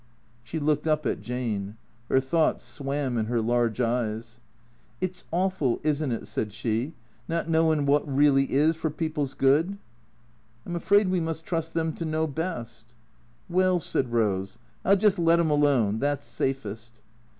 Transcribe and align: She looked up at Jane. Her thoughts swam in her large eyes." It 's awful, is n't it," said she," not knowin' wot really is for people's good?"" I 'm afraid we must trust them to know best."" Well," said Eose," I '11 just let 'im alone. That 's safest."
She 0.41 0.57
looked 0.57 0.87
up 0.87 1.05
at 1.05 1.21
Jane. 1.21 1.77
Her 2.09 2.19
thoughts 2.19 2.63
swam 2.63 3.19
in 3.19 3.27
her 3.27 3.39
large 3.39 3.79
eyes." 3.79 4.39
It 4.99 5.15
's 5.17 5.25
awful, 5.29 5.79
is 5.83 6.01
n't 6.03 6.11
it," 6.11 6.25
said 6.25 6.53
she," 6.53 6.93
not 7.27 7.47
knowin' 7.47 7.85
wot 7.85 8.01
really 8.11 8.51
is 8.51 8.75
for 8.75 8.89
people's 8.89 9.35
good?"" 9.35 9.77
I 10.65 10.69
'm 10.71 10.75
afraid 10.75 11.09
we 11.09 11.19
must 11.19 11.45
trust 11.45 11.75
them 11.75 11.93
to 11.93 12.03
know 12.03 12.25
best."" 12.25 12.95
Well," 13.47 13.77
said 13.77 14.07
Eose," 14.07 14.57
I 14.83 14.89
'11 14.97 14.99
just 15.01 15.19
let 15.19 15.39
'im 15.39 15.51
alone. 15.51 15.99
That 15.99 16.23
's 16.23 16.25
safest." 16.25 17.03